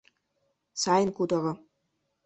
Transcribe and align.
—Сайын 0.81 1.09
кутыро. 1.17 1.53